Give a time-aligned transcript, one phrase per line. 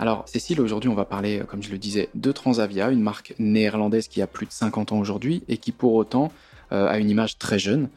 [0.00, 4.06] Alors Cécile, aujourd'hui on va parler, comme je le disais, de Transavia, une marque néerlandaise
[4.06, 6.30] qui a plus de 50 ans aujourd'hui et qui pour autant
[6.70, 7.88] euh, a une image très jeune.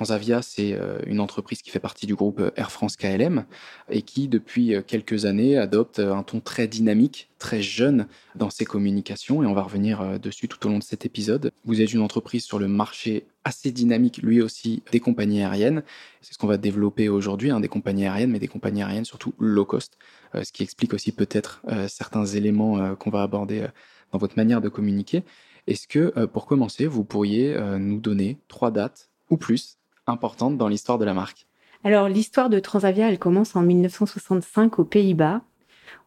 [0.00, 3.44] Transavia, c'est euh, une entreprise qui fait partie du groupe Air France KLM
[3.90, 8.64] et qui, depuis euh, quelques années, adopte un ton très dynamique, très jeune dans ses
[8.64, 9.42] communications.
[9.42, 11.52] Et on va revenir dessus tout au long de cet épisode.
[11.66, 15.82] Vous êtes une entreprise sur le marché assez dynamique, lui aussi, des compagnies aériennes.
[16.22, 19.34] C'est ce qu'on va développer aujourd'hui, hein, des compagnies aériennes, mais des compagnies aériennes surtout
[19.38, 19.98] low cost.
[20.34, 23.66] Euh, ce qui explique aussi peut-être euh, certains éléments euh, qu'on va aborder
[24.12, 25.24] dans votre manière de communiquer.
[25.66, 30.98] Est-ce que, pour commencer, vous pourriez nous donner trois dates ou plus importantes dans l'histoire
[30.98, 31.46] de la marque
[31.84, 35.42] Alors, l'histoire de Transavia, elle commence en 1965 aux Pays-Bas.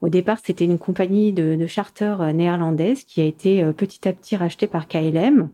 [0.01, 4.35] Au départ, c'était une compagnie de, de, charter néerlandaise qui a été petit à petit
[4.35, 5.49] rachetée par KLM.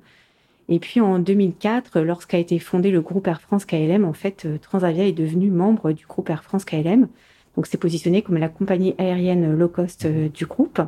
[0.70, 5.06] Et puis en 2004, lorsqu'a été fondé le groupe Air France KLM, en fait, Transavia
[5.06, 7.08] est devenu membre du groupe Air France KLM.
[7.56, 10.81] Donc, c'est positionné comme la compagnie aérienne low cost euh, du groupe.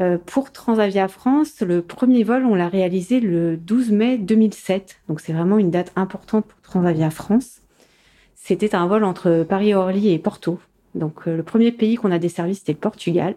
[0.00, 5.00] Euh, pour Transavia France, le premier vol, on l'a réalisé le 12 mai 2007.
[5.08, 7.60] Donc, c'est vraiment une date importante pour Transavia France.
[8.34, 10.58] C'était un vol entre Paris-Orly et Porto.
[10.94, 13.34] Donc, euh, le premier pays qu'on a desservi, c'était le Portugal.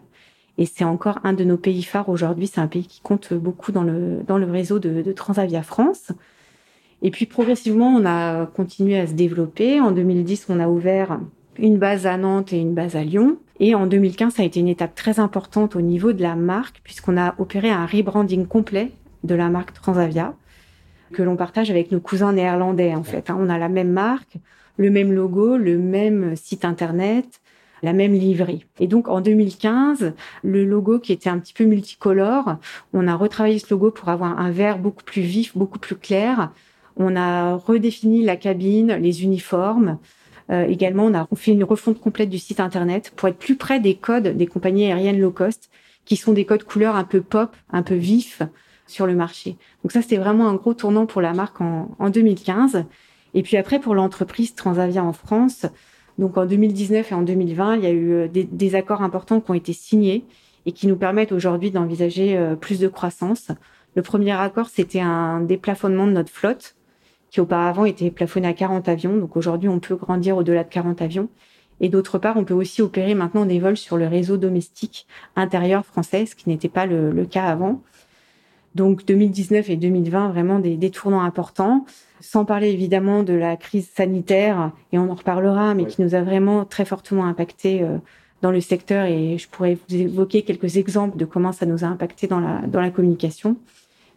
[0.56, 2.46] Et c'est encore un de nos pays phares aujourd'hui.
[2.46, 6.12] C'est un pays qui compte beaucoup dans le, dans le réseau de, de Transavia France.
[7.02, 9.80] Et puis, progressivement, on a continué à se développer.
[9.80, 11.20] En 2010, on a ouvert
[11.58, 13.38] une base à Nantes et une base à Lyon.
[13.60, 16.80] Et en 2015, ça a été une étape très importante au niveau de la marque,
[16.82, 18.90] puisqu'on a opéré un rebranding complet
[19.22, 20.34] de la marque Transavia,
[21.12, 23.30] que l'on partage avec nos cousins néerlandais, en fait.
[23.30, 23.36] Hein.
[23.38, 24.36] On a la même marque,
[24.76, 27.40] le même logo, le même site internet,
[27.82, 28.66] la même livrée.
[28.80, 32.56] Et donc, en 2015, le logo qui était un petit peu multicolore,
[32.92, 36.50] on a retravaillé ce logo pour avoir un vert beaucoup plus vif, beaucoup plus clair.
[36.96, 39.98] On a redéfini la cabine, les uniformes.
[40.50, 43.80] Euh, également, on a fait une refonte complète du site internet pour être plus près
[43.80, 45.70] des codes des compagnies aériennes low cost,
[46.04, 48.42] qui sont des codes couleurs un peu pop, un peu vifs
[48.86, 49.56] sur le marché.
[49.82, 52.84] Donc ça, c'était vraiment un gros tournant pour la marque en, en 2015.
[53.32, 55.66] Et puis après, pour l'entreprise Transavia en France,
[56.18, 59.40] donc en 2019 et en 2020, il y a eu euh, des, des accords importants
[59.40, 60.24] qui ont été signés
[60.66, 63.48] et qui nous permettent aujourd'hui d'envisager euh, plus de croissance.
[63.96, 66.74] Le premier accord, c'était un déplafonnement de notre flotte
[67.34, 69.16] qui auparavant était plafonné à 40 avions.
[69.16, 71.28] Donc aujourd'hui, on peut grandir au-delà de 40 avions.
[71.80, 75.84] Et d'autre part, on peut aussi opérer maintenant des vols sur le réseau domestique intérieur
[75.84, 77.82] français, ce qui n'était pas le, cas avant.
[78.76, 81.84] Donc 2019 et 2020, vraiment des, des, tournants importants,
[82.20, 86.22] sans parler évidemment de la crise sanitaire, et on en reparlera, mais qui nous a
[86.22, 87.98] vraiment très fortement impacté euh,
[88.42, 89.06] dans le secteur.
[89.06, 92.60] Et je pourrais vous évoquer quelques exemples de comment ça nous a impacté dans la,
[92.68, 93.56] dans la communication.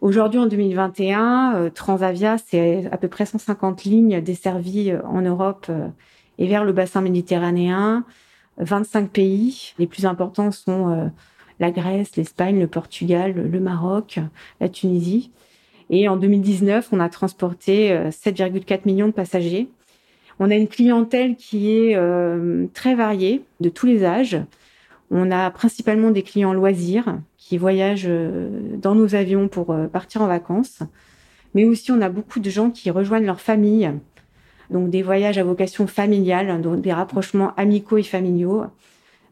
[0.00, 5.66] Aujourd'hui, en 2021, euh, Transavia, c'est à peu près 150 lignes desservies euh, en Europe
[5.70, 5.88] euh,
[6.38, 8.04] et vers le bassin méditerranéen,
[8.58, 9.74] 25 pays.
[9.80, 11.10] Les plus importants sont
[11.58, 14.20] la Grèce, l'Espagne, le Portugal, le Maroc,
[14.60, 15.32] la Tunisie.
[15.90, 19.68] Et en 2019, on a transporté 7,4 millions de passagers.
[20.38, 21.98] On a une clientèle qui est
[22.72, 24.40] très variée, de tous les âges.
[25.10, 30.20] On a principalement des clients loisirs qui voyagent euh, dans nos avions pour euh, partir
[30.20, 30.80] en vacances.
[31.54, 33.90] Mais aussi, on a beaucoup de gens qui rejoignent leur famille.
[34.68, 38.64] Donc, des voyages à vocation familiale, donc des rapprochements amicaux et familiaux.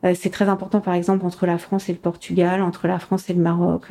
[0.05, 3.29] Euh, c'est très important, par exemple, entre la France et le Portugal, entre la France
[3.29, 3.89] et le Maroc.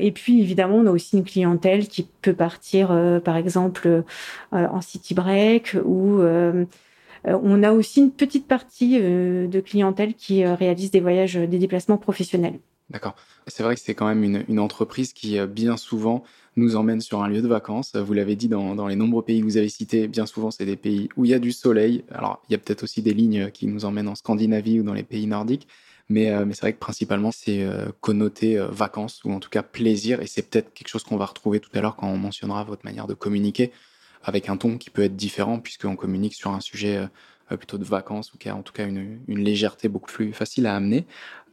[0.00, 2.88] Et puis, évidemment, on a aussi une clientèle qui peut partir,
[3.24, 4.02] par exemple,
[4.50, 6.20] en city break ou
[7.24, 12.58] on a aussi une petite partie de clientèle qui réalise des voyages, des déplacements professionnels.
[12.90, 13.16] D'accord.
[13.48, 16.22] C'est vrai que c'est quand même une, entreprise qui, euh, bien souvent,
[16.54, 17.96] nous emmène sur un lieu de vacances.
[17.96, 20.76] Vous l'avez dit dans, les nombreux pays que vous avez cités, bien souvent, c'est des
[20.76, 22.04] pays où il y a du soleil.
[22.10, 24.94] Alors, il y a peut-être aussi des lignes qui nous emmènent en Scandinavie ou dans
[24.94, 25.66] les pays nordiques.
[26.08, 30.22] Mais, euh, c'est vrai que principalement, c'est euh, connoté vacances ou en tout cas plaisir.
[30.22, 32.84] Et c'est peut-être quelque chose qu'on va retrouver tout à l'heure quand on mentionnera votre
[32.84, 33.72] manière de communiquer
[34.22, 37.08] avec un ton qui peut être différent puisqu'on communique sur un sujet
[37.48, 40.66] plutôt de vacances ou qui a en tout cas une, une légèreté beaucoup plus facile
[40.66, 41.06] à amener.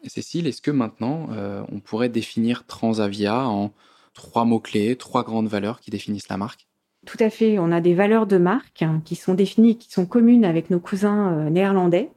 [0.08, 3.72] Cécile, est-ce que maintenant euh, on pourrait définir Transavia en
[4.14, 6.68] trois mots-clés, trois grandes valeurs qui définissent la marque?
[7.06, 7.60] Tout à fait.
[7.60, 10.80] On a des valeurs de marque hein, qui sont définies, qui sont communes avec nos
[10.80, 12.10] cousins euh, néerlandais,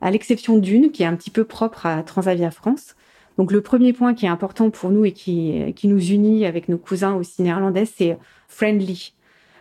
[0.00, 2.94] à l'exception d'une qui est un petit peu propre à Transavia France.
[3.38, 6.68] Donc le premier point qui est important pour nous et qui, qui nous unit avec
[6.68, 9.12] nos cousins aussi néerlandais, c'est friendly.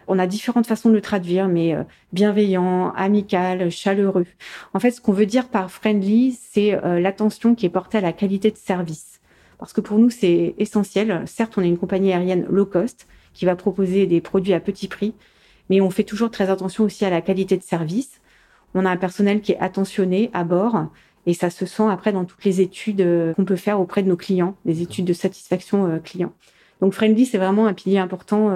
[0.08, 4.26] On a différentes façons de le traduire, mais euh, bienveillant, amical, chaleureux.
[4.74, 8.02] En fait, ce qu'on veut dire par friendly, c'est euh, l'attention qui est portée à
[8.02, 9.22] la qualité de service.
[9.60, 11.24] Parce que pour nous, c'est essentiel.
[11.26, 14.88] Certes, on est une compagnie aérienne low cost qui va proposer des produits à petit
[14.88, 15.14] prix,
[15.70, 18.22] mais on fait toujours très attention aussi à la qualité de service.
[18.76, 20.88] On a un personnel qui est attentionné à bord
[21.26, 24.10] et ça se sent après dans toutes les études euh, qu'on peut faire auprès de
[24.10, 26.34] nos clients, des études de satisfaction client.
[26.82, 28.50] Donc Friendly, c'est vraiment un pilier important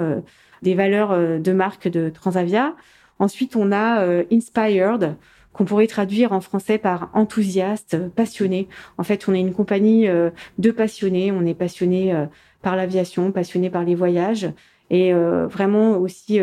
[0.62, 2.74] des valeurs euh, de marque de Transavia.
[3.18, 5.16] Ensuite, on a euh, inspired,
[5.52, 8.68] qu'on pourrait traduire en français par enthousiaste, passionné.
[8.96, 11.32] En fait, on est une compagnie euh, de passionnés.
[11.32, 12.14] On est passionné
[12.62, 14.48] par l'aviation, passionné par les voyages
[14.90, 16.40] et vraiment aussi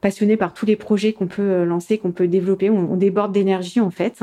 [0.00, 2.70] passionné par tous les projets qu'on peut lancer, qu'on peut développer.
[2.70, 4.22] On, déborde d'énergie en fait.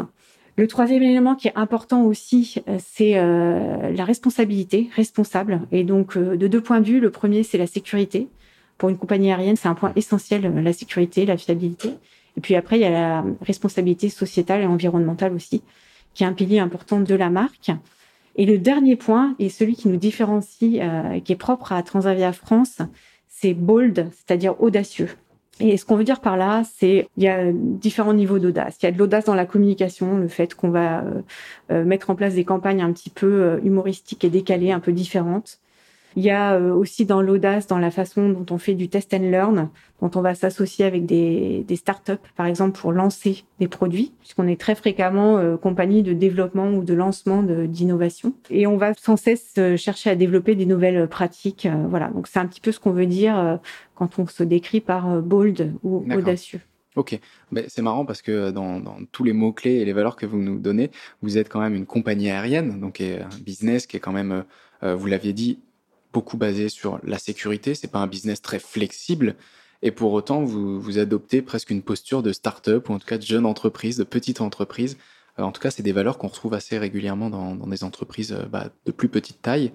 [0.57, 5.61] Le troisième élément qui est important aussi, c'est la responsabilité, responsable.
[5.71, 8.29] Et donc, de deux points de vue, le premier, c'est la sécurité.
[8.77, 11.89] Pour une compagnie aérienne, c'est un point essentiel, euh, la sécurité, la fiabilité.
[12.37, 15.63] Et puis après, il y a la responsabilité sociétale et environnementale aussi,
[16.13, 17.71] qui est un pilier important de la marque.
[18.35, 22.33] Et le dernier point, et celui qui nous différencie, euh, qui est propre à Transavia
[22.33, 22.79] France,
[23.29, 25.09] c'est bold, c'est-à-dire audacieux.
[25.61, 28.75] Et ce qu'on veut dire par là, c'est il y a différents niveaux d'audace.
[28.81, 31.21] Il y a de l'audace dans la communication, le fait qu'on va euh,
[31.71, 34.91] euh mettre en place des campagnes un petit peu euh, humoristiques et décalées, un peu
[34.91, 35.59] différentes.
[36.15, 39.13] Il y a euh, aussi dans l'audace, dans la façon dont on fait du test
[39.13, 39.69] and learn,
[40.01, 44.47] dont on va s'associer avec des, des startups, par exemple, pour lancer des produits, puisqu'on
[44.47, 48.33] est très fréquemment euh, compagnie de développement ou de lancement d'innovation.
[48.49, 51.67] Et on va sans cesse euh, chercher à développer des nouvelles pratiques.
[51.89, 53.59] voilà, donc c'est un petit peu ce qu'on veut dire
[53.95, 56.59] quand on se décrit par bold ou audacieux.
[56.95, 57.19] Ok,
[57.51, 60.37] mais c'est marrant parce que dans, dans tous les mots-clés et les valeurs que vous
[60.37, 60.91] nous donnez,
[61.21, 64.45] vous êtes quand même une compagnie aérienne, donc un business qui est quand même,
[64.81, 65.59] vous l'aviez dit,
[66.15, 67.75] beaucoup basé sur la sécurité.
[67.75, 69.35] C'est pas un business très flexible.
[69.81, 73.17] Et pour autant, vous, vous adoptez presque une posture de start-up ou en tout cas
[73.17, 74.97] de jeune entreprise, de petite entreprise.
[75.37, 78.45] Euh, en tout cas, c'est des valeurs qu'on retrouve assez régulièrement dans, des entreprises euh,
[78.45, 79.73] bah, de plus petite taille.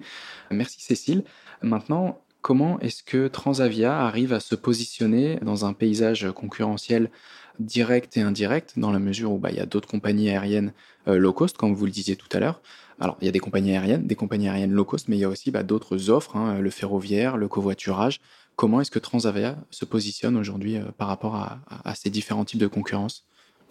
[0.49, 1.23] Merci Cécile.
[1.61, 7.11] Maintenant, comment est-ce que Transavia arrive à se positionner dans un paysage concurrentiel
[7.59, 10.73] direct et indirect, dans la mesure où bah, il y a d'autres compagnies aériennes
[11.07, 12.61] euh, low cost, comme vous le disiez tout à l'heure,
[13.01, 15.23] alors, il y a des compagnies aériennes, des compagnies aériennes low cost, mais il y
[15.23, 18.21] a aussi bah, d'autres offres, hein, le ferroviaire, le covoiturage.
[18.55, 22.67] Comment est-ce que Transavia se positionne aujourd'hui euh, par rapport à, ces différents types de
[22.67, 23.25] concurrence?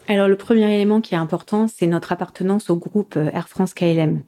[0.09, 3.73] Alors, le premier élément qui est important, c'est notre appartenance au groupe euh, Air France
[3.73, 4.25] KLM.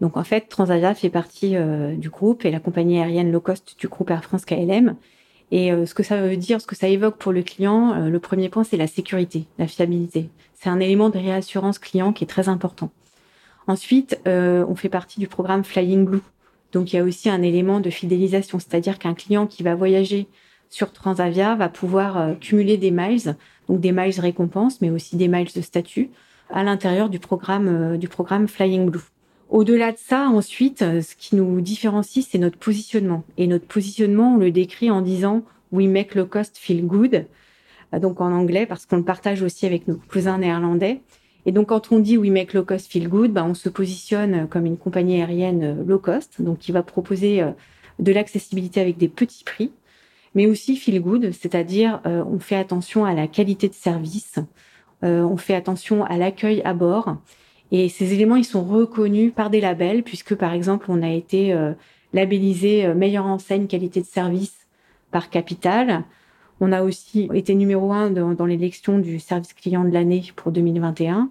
[0.00, 1.56] Donc, en fait, Transavia fait partie
[1.98, 4.96] du groupe et la compagnie aérienne low cost du groupe Air France KLM.
[5.52, 8.48] Et ce que ça veut dire, ce que ça évoque pour le client, le premier
[8.48, 10.30] point, c'est la sécurité, la fiabilité.
[10.54, 12.90] C'est un élément de réassurance client qui est très important.
[13.70, 16.22] Ensuite, euh, on fait partie du programme Flying Blue.
[16.72, 20.26] Donc il y a aussi un élément de fidélisation, c'est-à-dire qu'un client qui va voyager
[20.68, 23.36] sur Transavia va pouvoir euh, cumuler des miles,
[23.68, 26.10] donc des miles récompenses, mais aussi des miles de statut
[26.50, 29.00] à l'intérieur du programme euh, du programme Flying Blue.
[29.50, 33.24] Au-delà de ça, ensuite, ce qui nous différencie, c'est notre positionnement.
[33.36, 35.42] Et notre positionnement, on le décrit en disant
[35.72, 37.26] We make low cost feel good,
[38.00, 41.00] donc en anglais, parce qu'on le partage aussi avec nos cousins néerlandais.
[41.46, 44.46] Et donc, quand on dit we make low cost feel good, bah, on se positionne
[44.48, 47.50] comme une compagnie aérienne euh, low cost, donc qui va proposer euh,
[47.98, 49.72] de l'accessibilité avec des petits prix,
[50.34, 54.38] mais aussi feel good, c'est-à-dire euh, on fait attention à la qualité de service,
[55.02, 57.16] on fait attention à l'accueil à bord.
[57.72, 61.56] Et ces éléments, ils sont reconnus par des labels, puisque par exemple, on a été
[62.12, 64.66] labellisé meilleure enseigne qualité de service
[65.10, 66.04] par Capital.
[66.60, 71.30] On a aussi été numéro un dans, l'élection du service client de l'année pour 2021.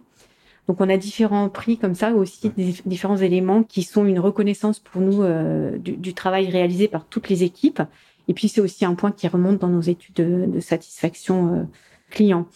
[0.67, 4.79] Donc on a différents prix comme ça, aussi des, différents éléments qui sont une reconnaissance
[4.79, 7.81] pour nous euh, du, travail réalisé par toutes les équipes.
[8.27, 11.63] Et puis c'est aussi un point qui remonte dans nos études de, satisfaction euh,
[12.09, 12.47] client.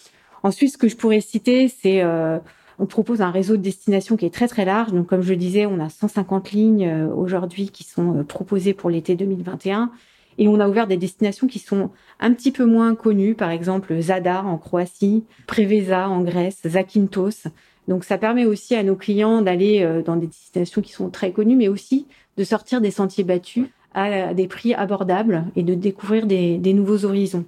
[0.44, 2.38] Ensuite, ce que je pourrais citer, c'est euh,
[2.84, 4.92] on propose un réseau de destination qui est très très large.
[4.92, 9.16] Donc comme je le disais, on a 150 lignes aujourd'hui qui sont proposées pour l'été
[9.16, 9.90] 2021.
[10.38, 13.98] Et on a ouvert des destinations qui sont un petit peu moins connues, par exemple
[14.02, 17.48] Zadar en Croatie, Preveza en Grèce, Zakynthos.
[17.88, 21.32] Donc ça permet aussi à nos clients d'aller euh, dans des destinations qui sont très
[21.32, 26.26] connues, mais aussi de sortir des sentiers battus à des prix abordables et de découvrir
[26.26, 27.46] des, nouveaux horizons.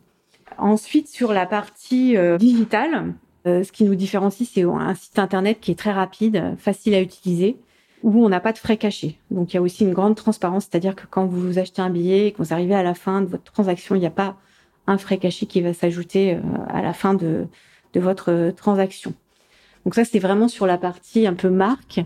[0.57, 3.15] Ensuite, sur la partie euh, digitale,
[3.47, 7.01] euh, ce qui nous différencie, c'est un site internet qui est très rapide, facile à
[7.01, 7.57] utiliser,
[8.03, 9.17] où on n'a pas de frais cachés.
[9.31, 12.27] Donc il y a aussi une grande transparence, c'est-à-dire que quand vous achetez un billet
[12.27, 14.35] et que vous arrivez à la fin de votre transaction, il n'y a pas
[14.87, 17.47] un frais caché qui va s'ajouter euh, à la fin de,
[17.95, 19.13] votre transaction.
[19.85, 22.01] Donc ça, c'est vraiment sur la partie un peu marque.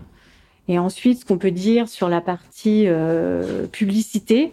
[0.68, 2.86] Et ensuite, ce qu'on peut dire sur la partie
[3.72, 4.52] publicité,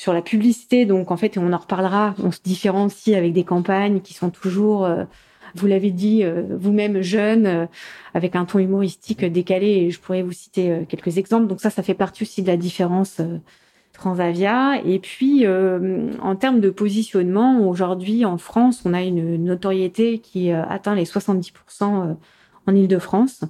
[0.00, 4.00] sur la publicité, donc en fait, on en reparlera, on se différencie avec des campagnes
[4.00, 5.04] qui sont toujours, euh,
[5.54, 7.66] vous l'avez dit euh, vous-même, jeunes, euh,
[8.14, 11.46] avec un ton humoristique décalé, et je pourrais vous citer quelques exemples.
[11.46, 13.20] Donc ça, ça fait partie aussi de la différence
[13.92, 14.80] Transavia.
[14.84, 20.94] Et puis, en termes de positionnement, aujourd'hui, en France, on a une notoriété qui atteint
[20.94, 22.16] les 70%
[22.66, 23.44] en Ile-de-France.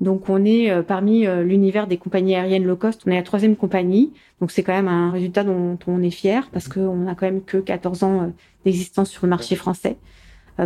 [0.00, 3.22] Donc on est euh, parmi euh, l'univers des compagnies aériennes low cost, on est la
[3.22, 4.12] troisième compagnie.
[4.40, 7.42] Donc c'est quand même un résultat dont, on est fier parce qu'on a quand même
[7.42, 8.26] que 14 ans euh,
[8.64, 9.98] d'existence sur le marché français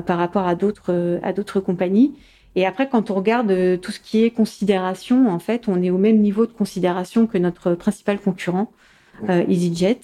[0.06, 2.14] par rapport à d'autres à d'autres compagnies.
[2.56, 5.98] Et après, quand on regarde tout ce qui est considération, en fait, on est au
[5.98, 8.72] même niveau de considération que notre principal concurrent.
[9.28, 10.00] EasyJet.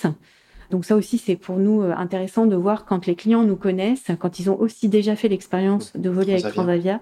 [0.70, 4.38] Donc ça aussi, c'est pour nous intéressant de voir quand les clients nous connaissent, quand
[4.38, 7.00] ils ont aussi déjà fait l'expérience de voler avec Transavia,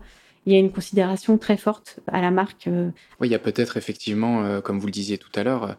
[0.48, 2.68] il y a une considération très forte à la marque.
[2.68, 2.90] Euh.
[3.20, 5.72] Oui, il y a peut-être effectivement, euh, comme vous le disiez tout à l'heure, euh,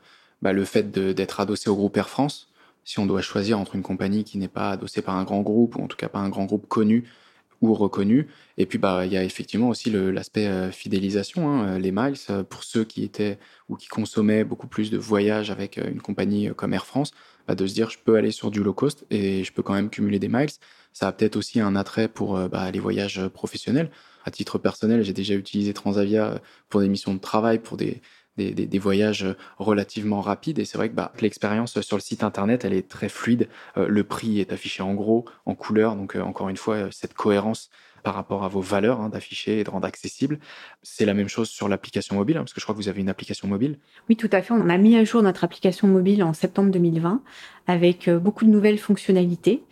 [0.43, 2.48] bah, le fait d'être adossé au groupe Air France.
[2.83, 5.75] Si on doit choisir entre une compagnie qui n'est pas adossée par un grand groupe,
[5.75, 7.07] ou en tout cas pas un grand groupe connu
[7.61, 12.15] ou reconnu, et puis bah il y a effectivement aussi l'aspect fidélisation, hein, les miles
[12.49, 16.73] pour ceux qui étaient ou qui consommaient beaucoup plus de voyages avec une compagnie comme
[16.73, 17.11] Air France,
[17.47, 19.73] bah, de se dire je peux aller sur du low cost et je peux quand
[19.73, 20.49] même cumuler des miles.
[20.93, 23.91] Ça a peut-être aussi un attrait pour bah, les voyages professionnels
[24.25, 28.01] à titre personnel, j'ai déjà utilisé Transavia euh, pour des missions de travail, pour des,
[28.39, 30.59] des, voyages euh, relativement rapides.
[30.59, 33.49] Et c'est vrai que bah, l'expérience sur le site internet, elle est très fluide.
[33.77, 35.95] Euh, le prix est affiché en gros, en couleur.
[35.95, 37.69] Donc, encore une fois, cette cohérence
[38.03, 40.39] par rapport à vos valeurs hein, d'afficher et de rendre accessible.
[40.83, 43.01] C'est la même chose sur l'application mobile, hein, parce que je crois que vous avez
[43.01, 43.79] une application mobile.
[44.09, 44.53] Oui, tout à fait.
[44.53, 47.21] On a mis à jour notre application mobile en septembre 2020
[47.67, 49.63] avec euh, beaucoup de nouvelles fonctionnalités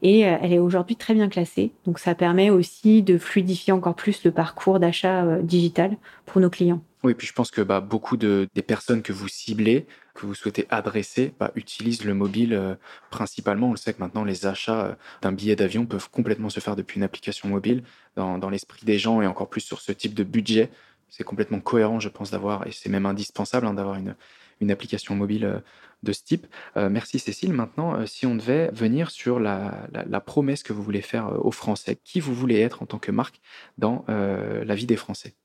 [0.00, 1.72] et euh, elle est aujourd'hui très bien classée.
[1.84, 6.48] Donc ça permet aussi de fluidifier encore plus le parcours d'achat euh, digital pour nos
[6.48, 6.82] clients.
[7.04, 10.34] Oui, puis je pense que bah, beaucoup de, des personnes que vous ciblez, que vous
[10.34, 12.74] souhaitez adresser, bah, utilisent le mobile euh,
[13.10, 13.68] principalement.
[13.68, 16.76] On le sait que maintenant, les achats euh, d'un billet d'avion peuvent complètement se faire
[16.76, 17.82] depuis une application mobile.
[18.16, 20.70] Dans, l'esprit des gens et encore plus sur ce type de budget,
[21.08, 24.14] c'est complètement cohérent, je pense, d'avoir, et c'est même indispensable hein, d'avoir une,
[24.60, 25.58] une application mobile euh,
[26.02, 26.48] de ce type.
[26.74, 27.52] merci Cécile.
[27.52, 31.96] Maintenant, si on devait venir sur la, la, promesse que vous voulez faire aux Français,
[32.02, 33.40] qui vous voulez être en tant que marque
[33.78, 35.36] dans la vie des Français?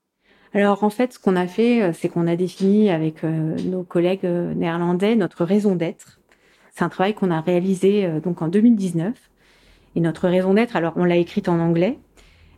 [0.53, 3.83] Alors en fait, ce qu'on a fait, euh, c'est qu'on a défini avec euh, nos
[3.83, 6.19] collègues euh, néerlandais notre raison d'être.
[6.71, 9.13] C'est un travail qu'on a réalisé donc en 2019.
[9.95, 11.97] Et notre raison d'être, alors on l'a écrite en anglais,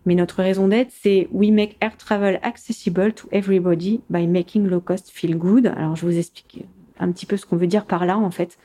[0.05, 4.81] mais notre raison d'être, c'est We make air travel accessible to everybody by making low
[4.81, 5.67] cost feel good.
[5.67, 6.65] Alors je vous explique
[7.00, 8.58] un petit peu ce qu'on veut dire par là en fait.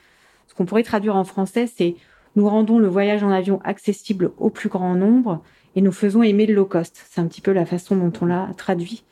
[0.48, 1.94] Ce qu'on pourrait traduire en français, c'est
[2.34, 5.40] nous rendons le voyage en avion accessible au plus grand nombre
[5.76, 7.00] et nous faisons aimer le low cost.
[7.08, 9.04] C'est un petit peu la façon dont on l'a traduit.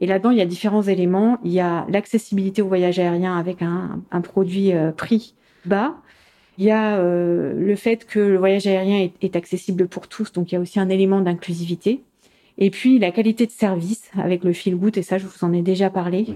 [0.00, 1.38] Et là-dedans, il y a différents éléments.
[1.44, 5.34] Il y a l'accessibilité au voyage aérien avec un, un produit euh, prix
[5.64, 5.96] bas.
[6.58, 10.32] Il y a euh, le fait que le voyage aérien est, est, accessible pour tous,
[10.32, 12.02] donc il y a aussi un élément d'inclusivité.
[12.58, 15.52] Et puis la qualité de service avec le feel good, et ça je vous en
[15.52, 16.26] ai déjà parlé,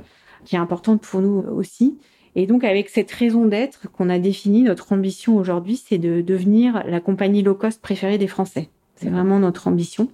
[0.44, 1.98] qui est importante pour nous aussi.
[2.36, 6.82] Et donc avec cette raison d'être qu'on a défini, notre ambition aujourd'hui, c'est de devenir
[6.86, 8.68] la compagnie low cost préférée des Français.
[8.96, 10.08] C'est vraiment notre ambition.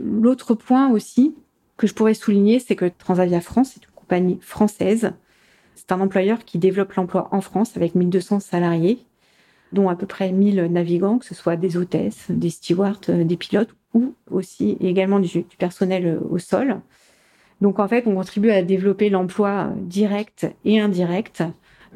[0.00, 1.34] L'autre point aussi,
[1.78, 5.12] que je pourrais souligner, c'est que Transavia France est une compagnie française.
[5.74, 8.98] C'est un employeur qui développe l'emploi en France avec 1200 salariés,
[9.72, 13.36] dont à peu près 1000 navigants, que ce soit des hôtesses, des stewards, euh, des
[13.36, 16.80] pilotes ou aussi également du, personnel euh, au sol.
[17.60, 21.44] Donc en fait, on contribue à développer l'emploi euh, direct et indirect.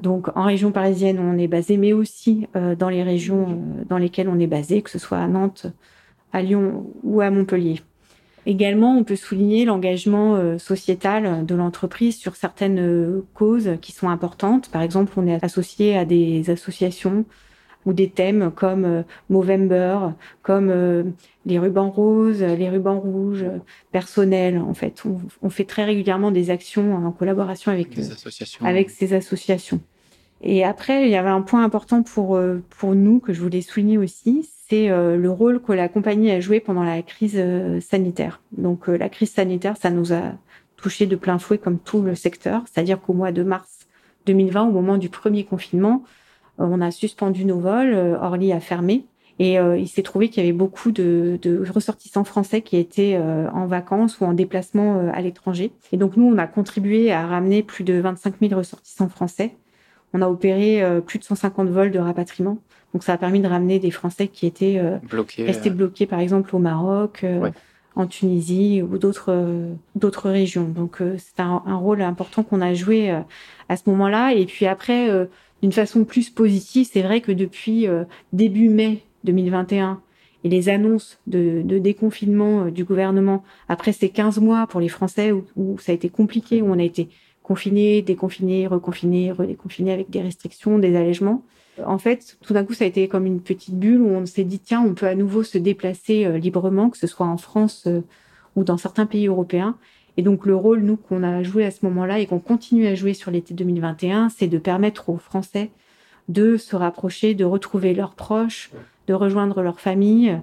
[0.00, 2.46] Donc en région parisienne, on est basé, mais aussi
[2.78, 5.66] dans les régions dans lesquelles on est basé, que ce soit à Nantes,
[6.32, 7.82] à Lyon ou à Montpellier.
[8.44, 14.08] Également, on peut souligner l'engagement euh, sociétal de l'entreprise sur certaines euh, causes qui sont
[14.08, 14.68] importantes.
[14.70, 17.24] Par exemple, on est associé à des associations
[17.86, 19.98] ou des thèmes comme euh, Movember,
[20.42, 21.12] comme
[21.46, 23.44] les rubans roses, les rubans rouges,
[23.92, 24.58] personnels.
[24.58, 25.04] En fait,
[25.42, 27.96] on, fait très régulièrement des actions en collaboration avec,
[28.60, 29.80] avec ces associations.
[30.42, 32.40] Et après, il y avait un point important pour,
[32.78, 36.40] pour nous que je voulais souligner aussi, c'est euh, le rôle que la compagnie a
[36.40, 38.40] joué pendant la crise euh, sanitaire.
[38.52, 40.32] Donc euh, la crise sanitaire, ça nous a
[40.76, 43.80] touché de plein fouet comme tout le secteur, c'est-à-dire qu'au mois de mars
[44.24, 46.04] 2020, au moment du premier confinement,
[46.56, 49.04] on a suspendu nos vols, Orly a fermé.
[49.38, 53.66] Et il s'est trouvé qu'il y avait beaucoup de, de, ressortissants français qui étaient en
[53.66, 55.72] vacances ou en déplacement à l'étranger.
[55.90, 59.56] Et donc nous, on a contribué à ramener plus de 25 000 ressortissants français.
[60.14, 62.58] On a opéré plus de 150 vols de rapatriement.
[62.92, 65.74] Donc ça a permis de ramener des Français qui étaient euh, bloqués, restés euh.
[65.74, 67.50] bloqués, par exemple au Maroc, euh,
[67.94, 70.68] en Tunisie ou d'autres d'autres régions.
[70.68, 73.10] Donc c'est un, un, rôle important qu'on a joué
[73.68, 74.32] à ce moment-là.
[74.32, 75.10] Et puis après,
[75.60, 77.86] d'une façon plus positive, c'est vrai que depuis
[78.32, 80.00] début mai 2021
[80.44, 85.30] et les annonces de, de déconfinement du gouvernement après ces 15 mois pour les Français
[85.30, 87.10] où, où ça a été compliqué, où on a été
[87.42, 91.42] confiné, déconfiné, reconfiné, redéconfiné avec des restrictions, des allègements.
[91.84, 94.44] En fait, tout d'un coup, ça a été comme une petite bulle où on s'est
[94.44, 97.84] dit, tiens, on peut à nouveau se déplacer euh, librement, que ce soit en France
[97.86, 98.02] euh,
[98.56, 99.76] ou dans certains pays européens.
[100.18, 102.94] Et donc, le rôle, nous, qu'on a joué à ce moment-là et qu'on continue à
[102.94, 105.70] jouer sur l'été 2021, c'est de permettre aux Français
[106.28, 108.70] de se rapprocher, de retrouver leurs proches,
[109.06, 110.38] de rejoindre leur famille,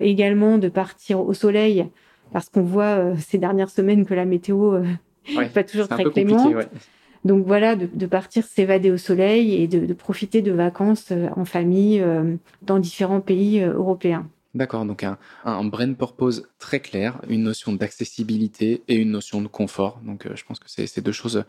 [0.00, 1.86] également de partir au soleil,
[2.32, 4.82] parce qu'on voit euh, ces dernières semaines que la météo
[5.52, 6.52] pas toujours très clément.
[7.24, 12.00] Donc voilà, de, partir s'évader au soleil et de, profiter de vacances euh, en famille
[12.00, 14.26] euh, dans différents pays euh, européens.
[14.54, 19.48] D'accord, donc un, un brain purpose très clair, une notion d'accessibilité et une notion de
[19.48, 20.00] confort.
[20.02, 21.44] Donc je pense que c'est deux choses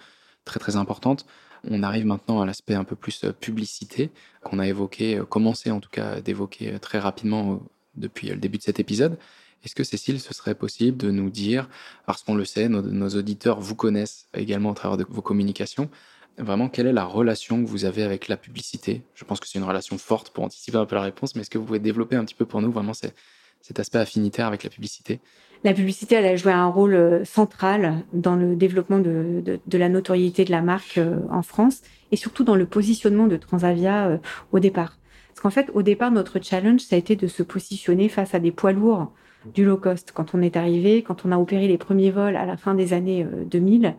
[0.45, 1.25] très très importantes.
[1.67, 4.11] On arrive maintenant à l'aspect un peu plus publicité
[4.43, 7.63] qu'on a évoqué, commencé en tout cas d'évoquer très rapidement
[7.95, 9.17] depuis le début de cet épisode.
[9.63, 11.69] Est-ce que Cécile, ce serait possible de nous dire,
[12.05, 15.89] parce qu'on le sait, nos, auditeurs vous connaissent également à travers de vos communications,
[16.37, 19.03] vraiment quelle est la relation que vous avez avec la publicité?
[19.13, 21.49] Je pense que c'est une relation forte pour anticiper un peu la réponse, mais est-ce
[21.49, 24.69] que vous pouvez développer un petit peu pour nous vraiment cet aspect affinitaire avec la
[24.69, 25.19] publicité?
[25.63, 30.43] La publicité, elle a joué un rôle euh, central dans le développement de, la notoriété
[30.43, 34.17] de la marque euh, en France et surtout dans le positionnement de Transavia euh,
[34.51, 34.97] au départ.
[35.29, 38.39] Parce qu'en fait, au départ, notre challenge, ça a été de se positionner face à
[38.39, 39.13] des poids lourds
[39.53, 42.45] du low cost quand on est arrivé, quand on a opéré les premiers vols à
[42.45, 43.85] la fin des années 2000.
[43.85, 43.89] Euh,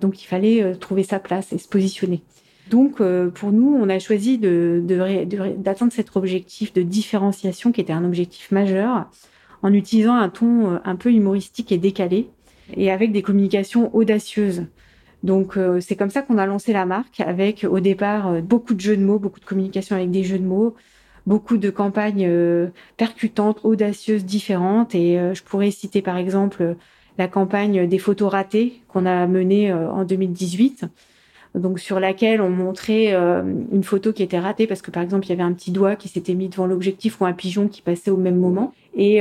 [0.00, 2.22] Donc il fallait euh, trouver sa place et se positionner.
[2.70, 8.04] Donc euh, pour nous, on a choisi d'atteindre cet objectif de différenciation qui était un
[8.04, 9.08] objectif majeur
[9.62, 12.30] en utilisant un ton un peu humoristique et décalé
[12.74, 14.66] et avec des communications audacieuses.
[15.22, 18.96] Donc c'est comme ça qu'on a lancé la marque avec au départ beaucoup de jeux
[18.96, 20.76] de mots, beaucoup de communication avec des jeux de mots,
[21.26, 24.94] beaucoup de campagnes euh, percutantes, audacieuses, différentes.
[24.94, 26.76] Et euh, je pourrais citer par exemple
[27.18, 30.84] la campagne des photos ratées qu'on a menée euh, en 2018
[31.54, 35.30] donc sur laquelle on montrait une photo qui était ratée parce que par exemple il
[35.30, 38.10] y avait un petit doigt qui s'était mis devant l'objectif ou un pigeon qui passait
[38.10, 38.72] au même moment.
[38.94, 39.20] Et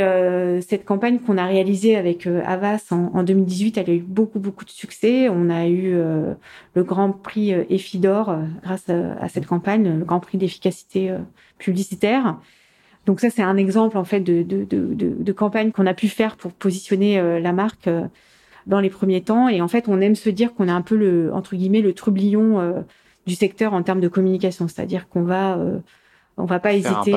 [0.62, 4.70] cette campagne qu'on a réalisée avec Avas en, 2018, elle a eu beaucoup beaucoup de
[4.70, 5.28] succès.
[5.30, 5.94] On a eu
[6.76, 11.12] le Grand Prix Effidor grâce à, cette campagne, le Grand Prix d'efficacité
[11.58, 12.38] publicitaire.
[13.10, 16.08] Donc ça, c'est un exemple en fait de, de, de, de campagne qu'on a pu
[16.08, 18.04] faire pour positionner euh, la marque euh,
[18.68, 19.48] dans les premiers temps.
[19.50, 21.94] Et en fait, on aime se dire qu'on est un peu le entre guillemets le
[21.94, 22.82] trublion euh,
[23.26, 25.60] du secteur en termes de communication, c'est-à-dire qu'on va
[26.38, 27.14] on va pas hésiter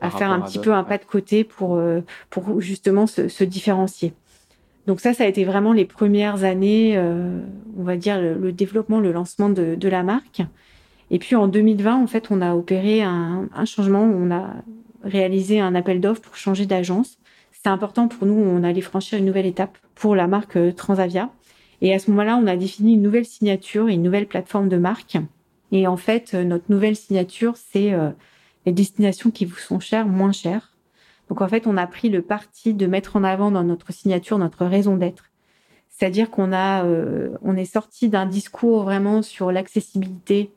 [0.00, 1.80] à faire un petit peu un pas de côté pour
[2.30, 4.14] pour justement se, se, différencier.
[4.86, 9.00] Donc ça, ça a été vraiment les premières années, on va dire le, le, développement,
[9.00, 10.42] le lancement de, de la marque.
[11.10, 14.02] Et puis en 2020, en fait, on a opéré un, un changement.
[14.02, 14.54] On a
[15.02, 17.18] réalisé un appel d'offres pour changer d'agence.
[17.52, 18.34] C'était important pour nous.
[18.34, 21.30] On allait franchir une nouvelle étape pour la marque euh, Transavia.
[21.80, 24.76] Et à ce moment-là, on a défini une nouvelle signature et une nouvelle plateforme de
[24.76, 25.16] marque.
[25.72, 28.10] Et en fait, euh, notre nouvelle signature, c'est euh,
[28.64, 30.72] les destinations qui vous sont chères, moins chères.
[31.28, 34.38] Donc en fait, on a pris le parti de mettre en avant dans notre signature
[34.38, 35.24] notre raison d'être.
[35.90, 36.84] C'est-à-dire qu'on a,
[37.42, 40.52] on est sorti d'un discours vraiment sur l'accessibilité,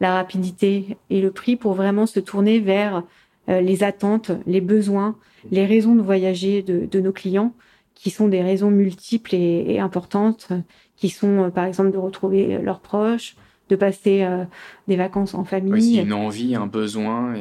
[0.00, 3.02] la rapidité et le prix pour vraiment se tourner vers
[3.48, 5.16] les attentes, les besoins,
[5.50, 7.54] les raisons de voyager de, nos clients,
[8.02, 10.48] qui sont des raisons multiples et, importantes,
[10.96, 13.36] qui sont euh, par exemple de retrouver leurs proches,
[13.68, 14.42] de passer euh,
[14.88, 15.72] des vacances en famille.
[15.72, 17.36] Oui, une envie, un besoin.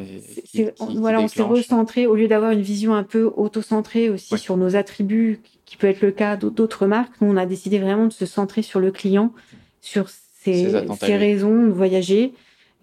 [0.54, 4.56] Et, voilà, on s'est recentré, au lieu d'avoir une vision un peu auto-centrée aussi sur
[4.56, 8.14] nos attributs, qui peut être le cas d'autres marques, nous, on a décidé vraiment de
[8.14, 9.34] se centrer sur le client,
[9.82, 12.34] sur ses, ses raisons de voyager,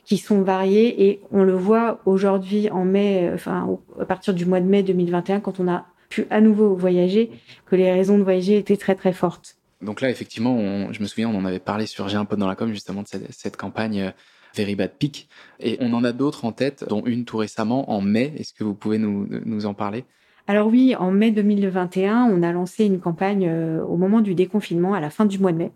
[0.05, 4.61] qui sont variés et on le voit aujourd'hui en mai, enfin à partir du mois
[4.61, 7.31] de mai 2021, quand on a pu à nouveau voyager,
[7.66, 9.57] que les raisons de voyager étaient très très fortes.
[9.83, 12.49] Donc là, effectivement, je me souviens, on en avait parlé sur J'ai un pote dans
[12.49, 14.11] la com justement de cette, campagne euh,
[14.57, 15.29] Very Bad Peak,
[15.61, 18.33] et on en a d'autres en tête, dont une tout récemment en mai.
[18.37, 20.05] Est-ce que vous pouvez nous, nous en parler?
[20.49, 24.94] Alors oui, en mai 2021, on a lancé une campagne euh, au moment du déconfinement,
[24.94, 25.73] à la fin du mois de mai,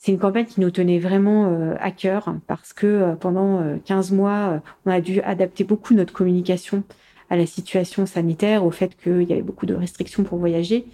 [0.00, 4.12] c'est une campagne qui nous tenait vraiment euh, à cœur parce que euh, pendant 15
[4.12, 6.84] euh, mois, on a dû adapter beaucoup notre communication
[7.30, 10.84] à la situation sanitaire, au fait qu'il y avait beaucoup de restrictions pour voyager.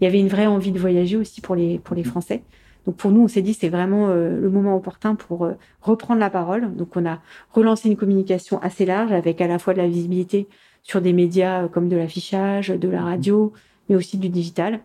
[0.00, 2.06] Il y avait une vraie envie de voyager aussi pour les, pour les mmh.
[2.06, 2.42] Français.
[2.86, 5.48] Donc pour nous, on s'est dit c'est vraiment le moment opportun pour
[5.82, 6.74] reprendre la parole.
[6.74, 7.20] Donc on a
[7.52, 10.48] relancé une communication assez large avec à la fois de la visibilité
[10.82, 13.04] sur des médias comme de l'affichage, de la mmh.
[13.04, 13.52] radio,
[13.88, 14.80] mais aussi du digital.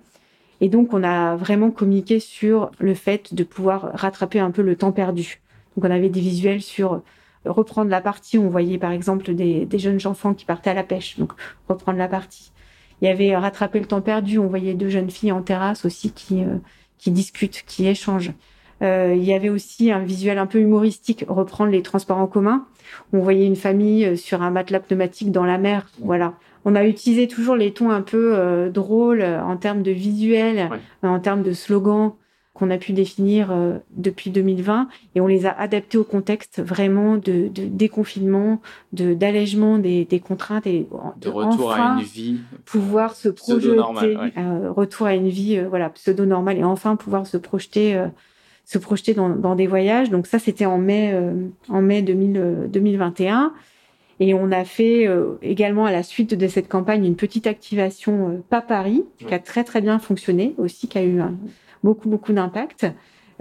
[0.62, 4.76] Et donc, on a vraiment communiqué sur le fait de pouvoir rattraper un peu le
[4.76, 5.42] temps perdu.
[5.76, 7.02] Donc, on avait des visuels sur
[7.46, 8.38] reprendre la partie.
[8.38, 11.34] On voyait par exemple des, jeunes enfants qui partaient à la pêche, donc
[11.68, 12.52] reprendre la partie.
[13.02, 14.40] Il y avait rattraper le temps perdu.
[14.40, 16.58] On voyait deux jeunes filles en terrasse aussi qui euh,
[16.98, 18.34] qui discutent, qui échangent.
[18.82, 22.66] Euh, il y avait aussi un visuel un peu humoristique, reprendre les transports en commun.
[23.14, 25.88] On voyait une famille euh, sur un matelas pneumatique dans la mer.
[26.00, 26.34] Voilà.
[26.66, 30.70] On a utilisé toujours les tons un peu drôles en termes de visuel,
[31.02, 32.16] en termes de slogans
[32.58, 37.16] qu'on a pu définir euh, depuis 2020 et on les a adaptés au contexte vraiment
[37.18, 38.62] de, déconfinement,
[38.94, 40.88] de d'allègement des, contraintes et
[41.22, 43.78] de retour à une vie pouvoir se projeter
[44.38, 48.04] euh, retour à une vie euh, voilà pseudo normale et enfin pouvoir se projeter
[48.66, 50.10] se projeter dans, des voyages.
[50.10, 51.16] Donc ça c'était en mai
[51.70, 53.54] en mai 2021
[54.20, 55.08] et on a fait
[55.44, 59.64] également à la suite de cette campagne une petite activation pas Paris qui a très
[59.64, 61.36] très bien fonctionné aussi qui a eu un
[61.88, 62.86] beaucoup, beaucoup d'impact.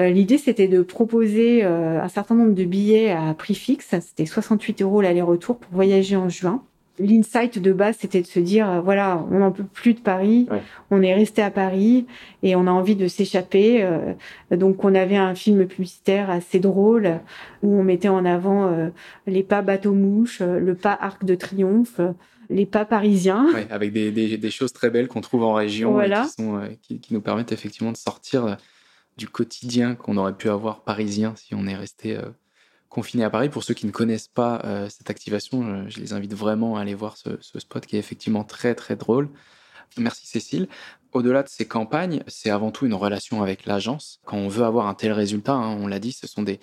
[0.00, 3.92] Euh, l'idée, c'était de proposer euh, un certain nombre de billets à prix fixe.
[4.00, 6.62] C'était 68 euros l'aller-retour pour voyager en juin.
[7.00, 10.48] L'insight de base, c'était de se dire, euh, voilà, on n'en peut plus de Paris,
[10.92, 12.06] on est resté à Paris
[12.44, 13.85] et on a envie de s'échapper.
[14.52, 17.18] donc, on avait un film publicitaire assez drôle
[17.64, 18.70] où on mettait en avant
[19.26, 22.00] les pas bateau-mouche, le pas arc de triomphe,
[22.48, 23.48] les pas parisiens.
[23.70, 27.92] avec des, choses très belles qu'on trouve en région et euh, qui, nous permettent effectivement
[27.92, 28.54] de sortir euh,
[29.16, 32.30] du quotidien qu'on aurait pu avoir parisien si on est resté euh,
[32.88, 33.48] confiné à Paris.
[33.48, 37.16] Pour ceux qui ne connaissent pas cette activation, je, les invite vraiment à aller voir
[37.16, 39.28] ce, spot qui est effectivement très très drôle.
[39.98, 40.68] Merci Cécile.
[41.12, 44.20] Au-delà de ces campagnes, c'est avant tout une relation avec l'agence.
[44.24, 46.61] Quand on veut avoir un tel résultat, hein, on l'a dit, ce sont des,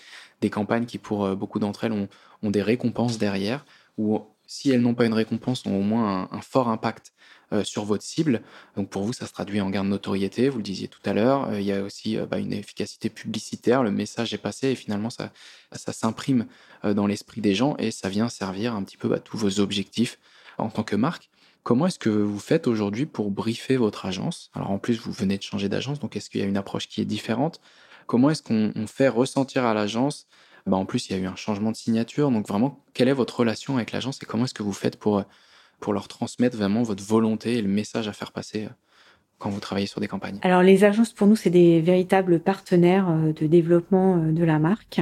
[0.49, 2.07] campagnes qui, pour beaucoup d'entre elles, ont,
[2.41, 3.65] ont, des récompenses derrière,
[3.97, 4.21] où
[4.53, 7.11] si elles n'ont pas une récompense, ont au moins un, fort impact
[7.53, 8.43] euh, sur votre cible.
[8.77, 11.13] Donc pour vous, ça se traduit en gain de notoriété, vous le disiez tout à
[11.13, 11.49] l'heure.
[11.49, 14.75] Euh, il y a aussi euh, bah, une efficacité publicitaire, le message est passé et
[14.75, 15.31] finalement ça,
[15.71, 16.45] s'imprime
[16.83, 19.59] dans l'esprit des gens et ça vient servir un petit peu à bah, tous vos
[19.59, 20.19] objectifs
[20.59, 21.31] en tant que marque.
[21.63, 24.51] Comment est-ce que vous faites aujourd'hui pour briefer votre agence?
[24.53, 26.87] Alors en plus, vous venez de changer d'agence, donc est-ce qu'il y a une approche
[26.87, 27.59] qui est différente?
[28.05, 30.27] Comment est-ce qu'on fait ressentir à l'agence
[30.65, 32.31] bah, en plus, il y a eu un changement de signature.
[32.31, 35.23] Donc vraiment, quelle est votre relation avec l'agence et comment est-ce que vous faites pour,
[35.79, 38.69] pour leur transmettre vraiment votre volonté et le message à faire passer euh,
[39.37, 40.39] quand vous travaillez sur des campagnes?
[40.41, 44.59] Alors les agences, pour nous, c'est des véritables partenaires euh, de développement euh, de la
[44.59, 45.01] marque.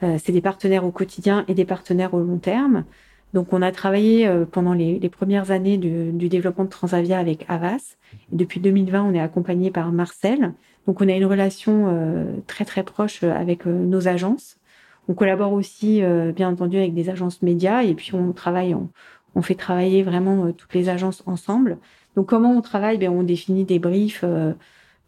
[0.00, 2.84] C'est des partenaires au quotidien et des partenaires au long terme.
[3.34, 7.96] Donc, on a travaillé pendant les, premières années du, développement de Transavia avec Avas.
[8.32, 10.54] Et depuis 2020, on est accompagné par Marcel.
[10.86, 14.58] Donc, on a une relation très très proche avec nos agences.
[15.08, 19.42] On collabore aussi, euh, bien entendu, avec des agences médias et puis on travaille, on,
[19.42, 21.78] fait travailler vraiment euh, toutes les agences ensemble.
[22.14, 22.98] Donc comment on travaille?
[22.98, 24.52] Ben, On définit des briefs, euh,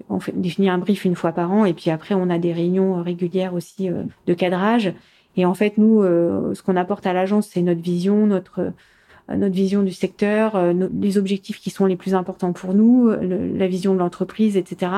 [0.09, 3.03] on, définit un brief une fois par an et puis après on a des réunions
[3.03, 3.91] régulières aussi
[4.27, 4.95] de cadrage.
[5.37, 8.73] Et en fait, nous, ce qu'on apporte à l'agence, c'est notre vision, notre
[9.29, 13.95] notre vision du secteur, les objectifs qui sont les plus importants pour nous, la vision
[13.95, 14.91] de l'entreprise, etc.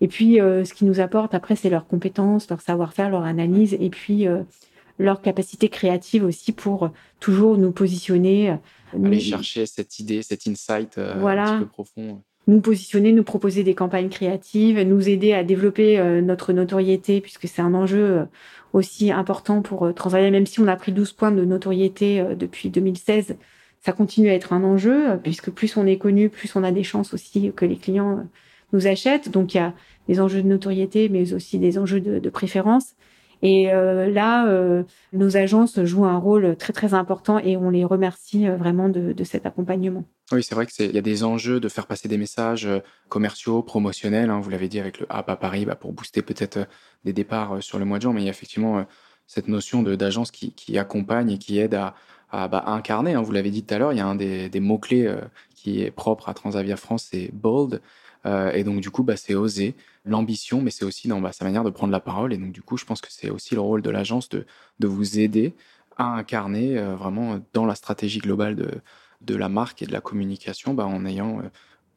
[0.00, 3.76] Et puis, euh, ce qui nous apporte après, c'est leurs compétences, leur savoir-faire, leur analyse,
[3.78, 4.42] et puis euh,
[4.98, 8.50] leur capacité créative aussi pour toujours nous positionner.
[8.50, 8.56] Euh,
[9.04, 12.22] Aller chercher cette idée, cet insight un petit peu profond.
[12.46, 17.62] Nous positionner, nous proposer des campagnes créatives, nous aider à développer notre notoriété, puisque c'est
[17.62, 18.26] un enjeu
[18.74, 23.36] aussi important pour Transavia, même si on a pris 12 points de notoriété depuis 2016
[23.80, 26.84] ça continue à être un enjeu, puisque plus on est connu, plus on a des
[26.84, 28.26] chances aussi que les clients
[28.72, 29.30] nous achètent.
[29.30, 29.74] Donc il y a
[30.08, 32.94] des enjeux de notoriété, mais aussi des enjeux de, préférence.
[33.42, 37.84] Et euh, là, euh, nos agences jouent un rôle très très important et on les
[37.84, 40.04] remercie euh, vraiment de, cet accompagnement.
[40.32, 42.68] Oui, c'est vrai qu'il y a des enjeux de faire passer des messages
[43.08, 44.30] commerciaux, promotionnels.
[44.30, 44.40] Hein.
[44.40, 46.66] vous l'avez dit avec le App à Paris, bah, pour booster peut-être
[47.04, 48.86] des départs sur le mois de juin, mais il y a effectivement
[49.26, 51.94] cette notion d'agence qui, qui, accompagne et qui aide à,
[52.30, 53.12] bah, incarner.
[53.12, 53.22] Hein.
[53.22, 55.14] vous l'avez dit tout à l'heure, il y a un des, des mots-clés
[55.54, 57.82] qui est propre à Transavia France, c'est bold.
[58.26, 61.44] Euh, et donc, du coup, bah, c'est oser l'ambition, mais c'est aussi dans bah, sa
[61.44, 62.32] manière de prendre la parole.
[62.32, 64.46] Et donc, du coup, je pense que c'est aussi le rôle de l'agence de,
[64.80, 65.54] de vous aider
[65.96, 68.70] à incarner euh, vraiment dans la stratégie globale de,
[69.20, 71.48] de la marque et de la communication, bah, en ayant euh,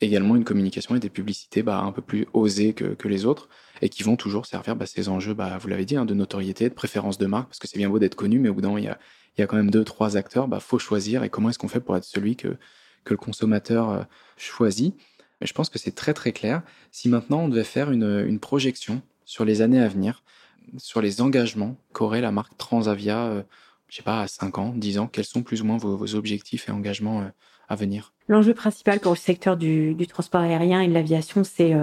[0.01, 3.49] également une communication et des publicités bah, un peu plus osées que, que, les autres
[3.81, 6.69] et qui vont toujours servir bah, ces enjeux, bah, vous l'avez dit, hein, de notoriété,
[6.69, 8.69] de préférence de marque, parce que c'est bien beau d'être connu, mais au bout d'un
[8.69, 11.59] moment, il y a, quand même deux, trois acteurs, bah, faut choisir et comment est-ce
[11.59, 12.57] qu'on fait pour être celui que,
[13.03, 14.95] que le consommateur choisit?
[15.41, 16.61] Mais je pense que c'est très très clair.
[16.91, 20.23] Si maintenant on devait faire une, projection sur les années à venir,
[20.77, 23.43] sur les engagements qu'aurait la marque Transavia euh,
[23.87, 26.67] je sais pas, à 5 ans, 10 ans Quels sont plus ou moins vos, objectifs
[26.67, 27.23] et engagements
[27.69, 28.13] à venir?
[28.27, 31.73] L'enjeu principal pour le secteur du, transport aérien et de l'aviation, c'est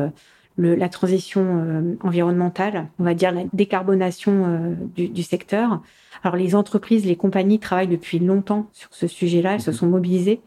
[0.59, 5.81] la transition environnementale, on va dire la décarbonation du, secteur.
[6.23, 9.77] Alors les entreprises, les compagnies travaillent depuis longtemps sur ce sujet-là, elles se mhm.
[9.77, 10.40] sont mobilisées,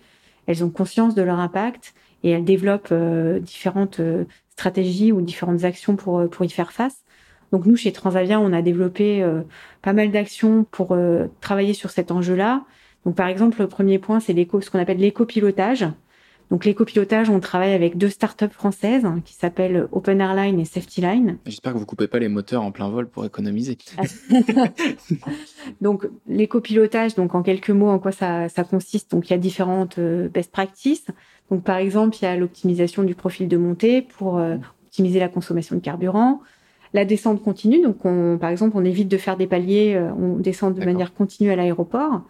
[0.46, 1.93] elles ont conscience de leur impact
[2.27, 2.93] et elles développent
[3.41, 4.01] différentes
[4.49, 7.03] stratégies ou différentes actions pour, pour y faire face.
[7.51, 9.41] Donc nous, chez Transavia, on a développé euh,
[9.81, 12.65] pas mal d'actions pour euh, travailler sur cet enjeu-là.
[13.05, 15.87] Donc par exemple, le premier point, c'est ce qu'on appelle l'écopilotage.
[16.49, 21.01] Donc l'écopilotage, on travaille avec deux startups françaises hein, qui s'appellent Open Airline et Safety
[21.01, 21.38] Line.
[21.45, 23.77] J'espère que vous coupez pas les moteurs en plein vol pour économiser.
[25.81, 29.39] donc l'écopilotage, donc en quelques mots, en quoi ça, ça consiste Donc il y a
[29.39, 31.07] différentes euh, best practices.
[31.51, 35.75] Donc par exemple, il y a l'optimisation du profil de montée pour optimiser la consommation
[35.75, 36.41] de carburant
[36.93, 37.81] la descente continue.
[37.81, 41.13] Donc, on, par exemple, on évite de faire des paliers, euh, on descend de manière
[41.13, 42.21] continue à l'aéroport.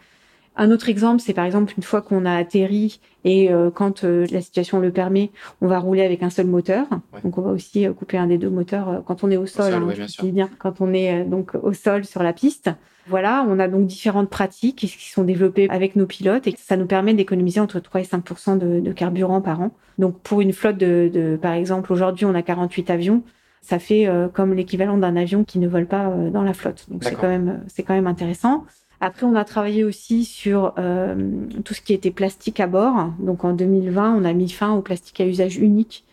[0.58, 4.26] Un autre exemple, c'est par exemple une fois qu'on a atterri et euh, quand euh,
[4.32, 6.88] la situation le permet, on va rouler avec un seul moteur.
[7.24, 9.88] Donc on va aussi couper un des deux moteurs quand on est au sol, hein,
[10.22, 12.72] bien bien, quand on est donc au sol sur la piste.
[13.10, 16.88] Voilà, on a donc différentes pratiques qui sont développées avec nos pilotes et ça nous
[16.88, 19.72] permet d'économiser entre 3 et 5 de, de, carburant par an.
[19.98, 23.24] Donc pour une flotte de, de par exemple, aujourd'hui on a 48 avions,
[23.62, 26.86] ça fait euh, comme l'équivalent d'un avion qui ne vole pas euh, dans la flotte.
[26.90, 28.66] Donc c'est quand même c'est quand même intéressant.
[29.00, 31.16] Après, on a travaillé aussi sur euh,
[31.64, 33.12] tout ce qui était plastique à bord.
[33.20, 36.04] Donc en 2020, on a mis fin au plastique à usage unique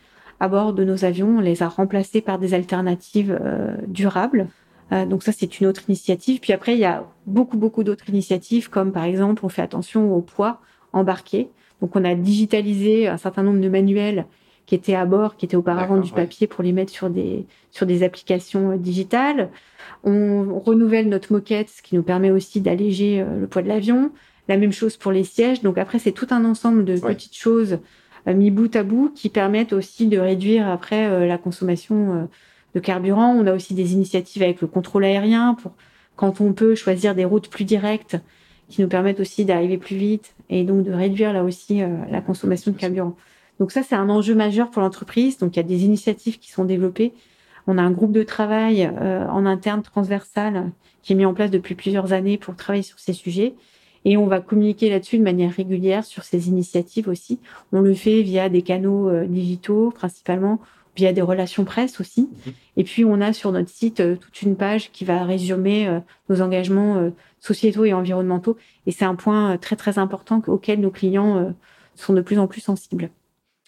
[0.40, 1.38] à bord de nos avions.
[1.38, 3.38] On les a remplacés par des alternatives
[3.86, 4.48] durables.
[4.90, 6.40] donc ça, c'est une autre initiative.
[6.40, 10.12] Puis après, il y a beaucoup, beaucoup d'autres initiatives, comme par exemple, on fait attention
[10.12, 10.60] au poids
[10.92, 11.48] embarqué.
[11.80, 14.26] Donc on a digitalisé un certain nombre de manuels
[14.66, 17.87] qui étaient à bord, qui étaient auparavant du papier pour les mettre sur des, sur
[17.87, 19.50] des applications euh, digitales.
[20.05, 24.11] On renouvelle notre moquette, ce qui nous permet aussi d'alléger euh, le poids de l'avion.
[24.48, 25.62] La même chose pour les sièges.
[25.62, 27.79] Donc après, c'est tout un ensemble de petites choses
[28.27, 32.29] euh, mis bout à bout qui permettent aussi de réduire après la consommation
[32.74, 33.35] de carburant.
[33.35, 35.72] On a aussi des initiatives avec le contrôle aérien pour
[36.16, 38.16] quand on peut choisir des routes plus directes
[38.68, 42.70] qui nous permettent aussi d'arriver plus vite et donc de réduire là aussi la consommation
[42.70, 43.16] de carburant.
[43.60, 45.38] Donc ça, c'est un enjeu majeur pour l'entreprise.
[45.38, 47.12] Donc il y a des initiatives qui sont développées.
[47.66, 50.70] On a un groupe de travail euh, en interne transversal
[51.02, 53.54] qui est mis en place depuis plusieurs années pour travailler sur ces sujets.
[54.04, 57.38] Et on va communiquer là-dessus de manière régulière sur ces initiatives aussi.
[57.72, 60.60] On le fait via des canaux euh, digitaux principalement,
[60.94, 62.28] via des relations presse aussi.
[62.46, 62.52] Mhm.
[62.76, 66.42] Et puis on a sur notre site euh, toute une page qui va résumer nos
[66.42, 68.58] engagements sociétaux et environnementaux.
[68.86, 71.54] Et c'est un point très très important auquel nos clients
[71.94, 73.10] sont de plus en plus sensibles.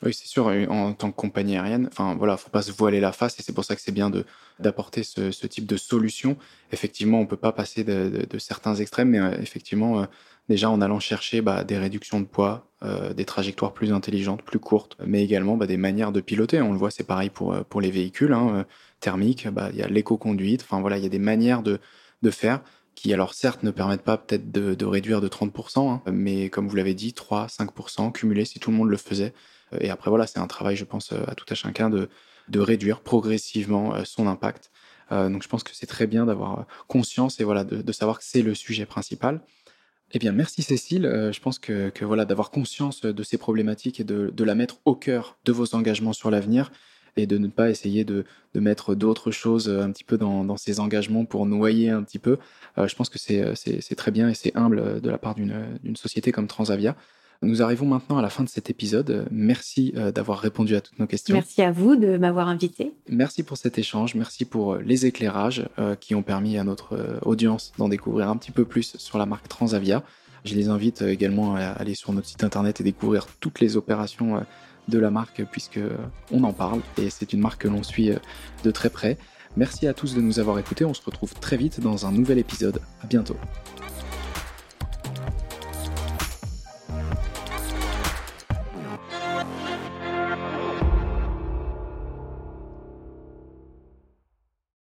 [0.02, 3.12] Oui, c'est sûr, en tant que compagnie aérienne, enfin voilà, faut pas se voiler la
[3.12, 4.26] face et c'est pour ça que c'est bien de
[4.58, 6.36] d'apporter ce, type de solution.
[6.70, 10.06] Effectivement, on peut pas passer de, certains extrêmes, mais euh, effectivement, euh,
[10.50, 14.58] déjà en allant chercher bah, des réductions de poids, euh, des trajectoires plus intelligentes, plus
[14.58, 16.60] courtes, mais également bah, des manières de piloter.
[16.60, 18.66] On le voit, c'est pareil pour pour les véhicules hein,
[19.00, 19.48] thermiques.
[19.48, 20.62] Bah, il y a l'éco-conduite.
[20.62, 21.80] Enfin voilà, il y a des manières de
[22.22, 22.60] de faire
[22.96, 26.76] qui alors certes ne permettent pas peut-être de, réduire de 30%, hein, mais comme vous
[26.76, 29.34] l'avez dit, 3-5% cumulés si tout le monde le faisait,
[29.80, 32.08] et après, voilà, c'est un travail, je pense, euh, à tout à chacun de,
[32.48, 34.70] de réduire progressivement euh, son impact.
[35.10, 38.42] donc, je pense que c'est très bien d'avoir conscience et voilà, de, savoir que c'est
[38.42, 39.40] le sujet principal.
[40.12, 41.02] Eh bien, merci Cécile.
[41.32, 45.38] je pense que, voilà, d'avoir conscience de ces problématiques et de, la mettre au cœur
[45.44, 46.72] de vos engagements sur l'avenir
[47.16, 48.24] et de ne pas essayer de,
[48.54, 52.38] de mettre d'autres choses un petit peu dans, ces engagements pour noyer un petit peu.
[52.76, 56.48] je pense que c'est très bien et c'est humble de la part d'une société comme
[56.48, 56.96] Transavia.
[57.42, 59.26] Nous arrivons maintenant à la fin de cet épisode.
[59.30, 61.34] Merci euh, d'avoir répondu à toutes nos questions.
[61.34, 62.92] Merci à vous de m'avoir invité.
[63.08, 64.14] Merci pour cet échange.
[64.14, 68.36] Merci pour euh, les éclairages euh, qui ont permis à notre audience d'en découvrir un
[68.36, 70.02] petit peu plus sur la marque Transavia.
[70.44, 74.44] Je les invite également à aller sur notre site internet et découvrir toutes les opérations
[74.86, 75.80] de la marque puisque
[76.30, 78.10] on en parle et c'est une marque que l'on suit
[78.62, 79.18] de très près.
[79.56, 80.84] Merci à tous de nous avoir écoutés.
[80.84, 82.80] On se retrouve très vite dans un nouvel épisode.
[83.02, 83.36] À bientôt.